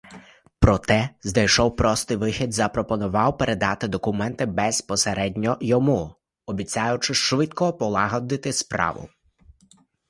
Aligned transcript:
Проте 0.59 1.09
знайшов 1.23 1.75
простий 1.75 2.17
вихід: 2.17 2.53
запропонував 2.53 3.37
передати 3.37 3.87
документи 3.87 4.45
безпосередньо 4.45 5.57
йому, 5.61 6.15
обіцяючи 6.45 7.13
швидко 7.13 7.73
полагодити 7.73 8.53
справу. 8.53 9.09